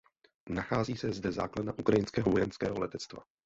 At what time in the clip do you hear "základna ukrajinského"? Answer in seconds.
1.31-2.31